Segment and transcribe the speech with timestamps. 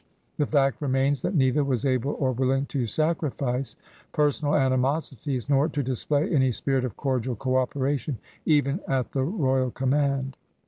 [0.37, 3.75] The fact remains that neither was able or willmg to sacrifice
[4.13, 9.69] per sonal animosities nor to display any spirit of cordial cooperation even at the royal
[9.69, 10.37] command.